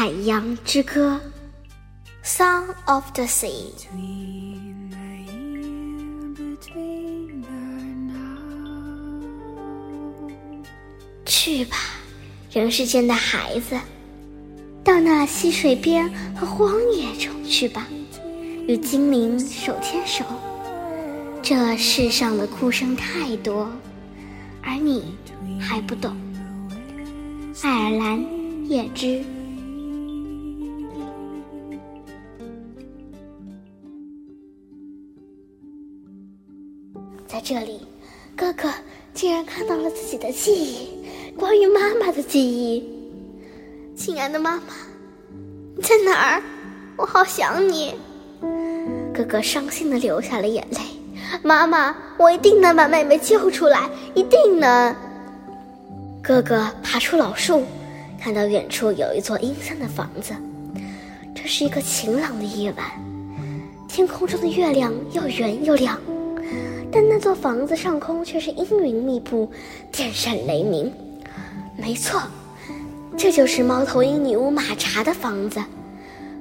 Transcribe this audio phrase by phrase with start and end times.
[0.00, 1.20] 海洋之歌，
[2.26, 3.50] 《Song of the Sea》。
[11.26, 11.76] 去吧，
[12.50, 13.78] 人世间的孩子，
[14.82, 17.86] 到那溪水边和荒野中去吧，
[18.66, 20.24] 与精灵手牵手。
[21.42, 23.70] 这世上的哭声太多，
[24.62, 25.14] 而你
[25.60, 26.16] 还不懂。
[27.60, 28.24] 爱尔兰
[28.66, 29.22] 叶芝，
[37.52, 37.80] 这里，
[38.36, 38.72] 哥哥
[39.12, 40.88] 竟然看到了自己的记忆，
[41.36, 42.88] 关于妈妈的记忆。
[43.96, 44.62] 亲爱的妈妈，
[45.74, 46.42] 你在哪儿？
[46.96, 47.96] 我好想你。
[49.12, 50.78] 哥哥伤心的流下了眼泪。
[51.42, 54.94] 妈妈，我一定能把妹妹救出来，一定能。
[56.22, 57.64] 哥哥爬出老树，
[58.16, 60.32] 看到远处有一座阴森的房子。
[61.34, 62.86] 这是一个晴朗的夜晚，
[63.88, 65.98] 天空中的月亮又圆又亮，
[66.92, 69.48] 但那座房子上空却是阴云密布，
[69.92, 70.92] 电闪雷鸣。
[71.76, 72.20] 没错，
[73.16, 75.62] 这就是猫头鹰女巫马查的房子，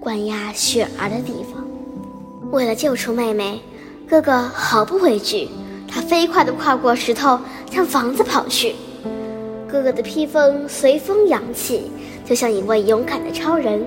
[0.00, 1.66] 关押雪儿的地方。
[2.52, 3.60] 为了救出妹妹，
[4.08, 5.48] 哥哥毫不畏惧，
[5.88, 7.38] 他飞快地跨过石头，
[7.70, 8.74] 向房子跑去。
[9.68, 11.90] 哥哥的披风随风扬起，
[12.24, 13.84] 就像一位勇敢的超人。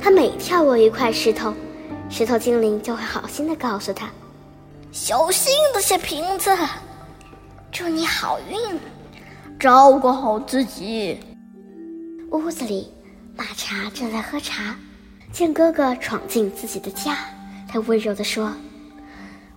[0.00, 1.54] 他每跳过一块石头，
[2.10, 4.10] 石头精灵就会好心的告诉他
[4.90, 6.50] ：“小心这些瓶子，
[7.70, 8.80] 祝你好运，
[9.60, 11.18] 照顾好自己。”
[12.32, 12.90] 屋子里，
[13.36, 14.74] 马查正在喝茶，
[15.30, 17.18] 见哥哥闯进自己的家，
[17.68, 18.50] 他温柔地说：“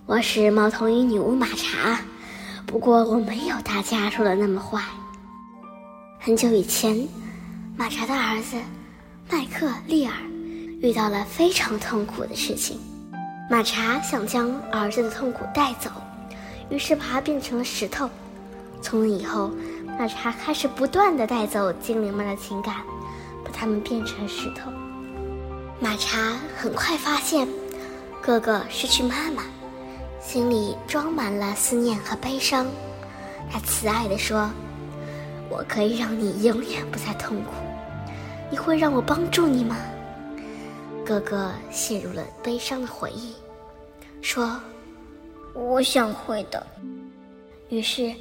[0.04, 1.98] 我是猫头鹰女巫马查。”
[2.66, 4.80] 不过我没有大家说的那么坏。
[6.20, 7.08] 很久以前，
[7.76, 8.56] 马查的儿子
[9.30, 10.12] 麦克利尔
[10.80, 12.78] 遇到了非常痛苦的事情。
[13.50, 15.90] 马查想将儿子的痛苦带走，
[16.70, 18.08] 于是把它变成了石头。
[18.80, 19.50] 从以后，
[19.98, 22.76] 马查开始不断的带走精灵们的情感，
[23.44, 24.70] 把它们变成石头。
[25.78, 27.46] 马查很快发现，
[28.20, 29.42] 哥哥失去妈妈。
[30.20, 32.66] 心里装满了思念和悲伤，
[33.50, 34.48] 他慈爱地说
[35.50, 37.50] ：“我可以让你永远不再痛苦，
[38.48, 39.76] 你会让我帮助你吗？”
[41.12, 43.34] 哥哥陷入了悲伤的回忆，
[44.22, 44.58] 说
[45.52, 46.66] ：“我想会的。”
[47.68, 48.14] 于是，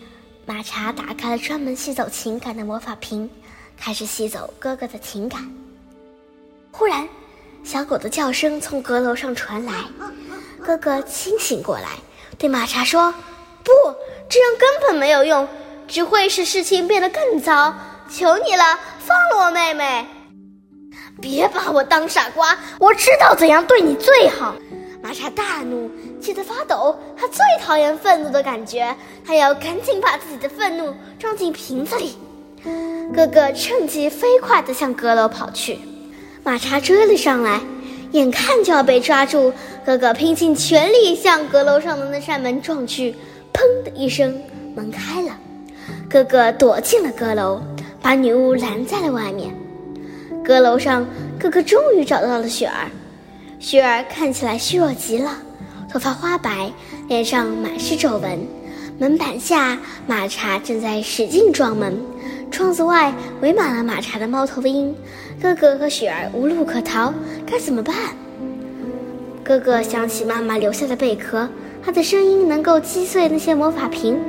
[0.45, 3.29] 马查打开了专门吸走情感的魔法瓶，
[3.77, 5.49] 开始吸走哥哥的情感。
[6.69, 7.07] 忽然，
[7.63, 9.85] 小狗的叫声从阁楼上传来。
[10.61, 11.91] 哥哥清醒过来，
[12.37, 13.09] 对马查说
[13.63, 13.71] ：“不，
[14.27, 15.47] 这样根本没有用，
[15.87, 17.73] 只会使事情变得更糟。
[18.09, 20.05] 求你了，放了我妹妹！
[21.21, 24.55] 别把我当傻瓜，我知道怎样对你最好。”
[25.03, 25.89] 马查大怒，
[26.19, 26.95] 气得发抖。
[27.17, 28.95] 他最讨厌愤怒的感觉，
[29.25, 32.15] 他要赶紧把自己的愤怒装进瓶子里。
[33.15, 35.79] 哥哥趁机飞快地向阁楼跑去，
[36.43, 37.59] 马查追了上来。
[38.11, 39.51] 眼看就要被抓住，
[39.85, 43.15] 哥哥拼尽全力向阁楼上的那扇门撞去，
[43.53, 44.39] 砰的一声，
[44.75, 45.35] 门开了，
[46.09, 47.59] 哥哥躲进了阁楼，
[48.01, 49.51] 把女巫拦在了外面。
[50.51, 51.07] 阁楼上，
[51.39, 52.91] 哥哥终于找到了雪儿。
[53.57, 55.31] 雪儿看起来虚弱极了，
[55.89, 56.69] 头发花白，
[57.07, 58.37] 脸上满是皱纹。
[58.99, 61.97] 门板下，马查正在使劲撞门，
[62.51, 64.93] 窗子外围满了马查的猫头鹰。
[65.41, 67.13] 哥哥和雪儿无路可逃，
[67.45, 67.95] 该怎么办？
[69.45, 71.47] 哥哥想起妈妈留下的贝壳，
[71.81, 74.19] 他的声音能够击碎那些魔法瓶，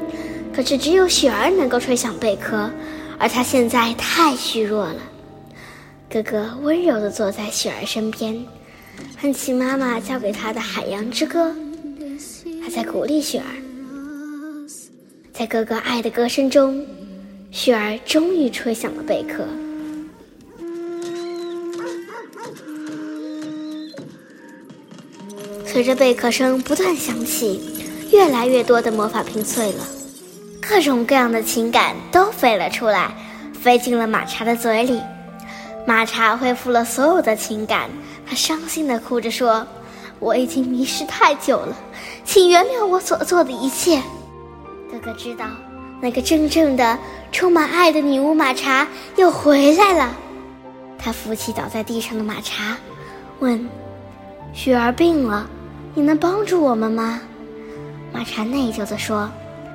[0.54, 2.70] 可是只有雪儿能够吹响贝壳，
[3.18, 4.94] 而他现在太虚弱了。
[6.12, 8.44] 哥哥温柔地坐在雪儿身边，
[9.18, 11.50] 哼起妈妈教给他的《海洋之歌》，
[12.62, 14.68] 他在鼓励雪儿。
[15.32, 16.86] 在哥哥爱的歌声中，
[17.50, 19.42] 雪儿终于吹响了贝壳。
[25.64, 27.58] 随着贝壳声不断响起，
[28.12, 29.86] 越来越多的魔法瓶碎了，
[30.60, 33.16] 各种各样的情感都飞了出来，
[33.58, 35.00] 飞进了马茶的嘴里。
[35.86, 37.90] 马查恢复了所有的情感，
[38.26, 39.66] 他伤心地哭着说
[40.20, 41.76] ：“我已经迷失太久了，
[42.24, 44.00] 请原谅我所做的一切。”
[44.90, 45.46] 哥哥知道，
[46.00, 46.98] 那个真正的、
[47.32, 48.86] 充满爱的女巫马查
[49.16, 50.14] 又回来了。
[50.98, 52.76] 他扶起倒在地上的马查，
[53.40, 53.68] 问
[54.54, 55.48] ：“雪儿病了？”
[55.94, 57.20] 你能帮助我们吗？
[58.12, 59.28] 马查内疚地说：“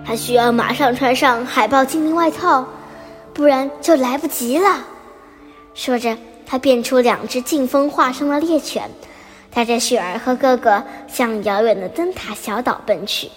[0.06, 2.65] 他需要马上穿上海豹精灵外套，
[3.33, 4.83] 不然就来不及了。”
[5.77, 8.89] 说着，他变出两只劲风化生的猎犬，
[9.53, 13.29] 带着雪儿和哥哥向遥远的灯塔小岛奔去。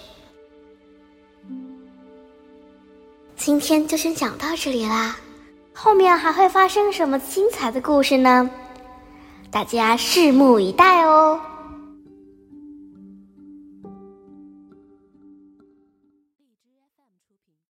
[3.36, 5.16] 今天就先讲到这里啦，
[5.74, 8.48] 后面还会发生什么精彩的故事呢？
[9.50, 11.38] 大家拭目以待哦。